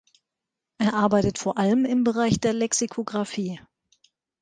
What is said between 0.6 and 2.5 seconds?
Er arbeitet vor allem im Bereich